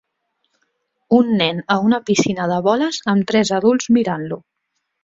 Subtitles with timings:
[1.17, 4.43] Un nen a una piscina de boles amb tres adults mirant-lo